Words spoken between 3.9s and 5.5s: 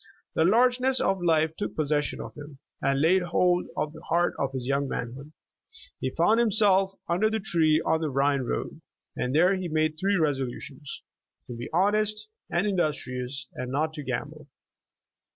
the heart of his young ]nanhood.